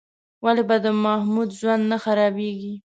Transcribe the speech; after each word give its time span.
ولې 0.43 0.63
به 0.69 0.77
د 0.85 0.87
محمود 1.03 1.49
ژوند 1.59 1.83
نه 1.91 1.97
خرابېږي؟ 2.03 2.73